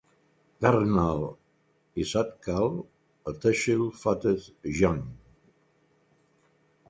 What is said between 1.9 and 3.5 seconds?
i Sadkal a